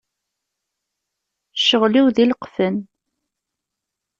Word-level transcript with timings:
Ccɣel-iw 1.61 2.07
d 2.15 2.17
ileqfen. 2.23 2.75